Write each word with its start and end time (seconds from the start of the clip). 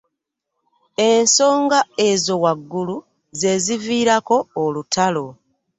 Ensonga 1.09 1.79
ezo 2.09 2.33
waggulu 2.43 2.95
ze 3.39 3.53
zaviirako 3.65 4.37
olutalo. 4.63 5.25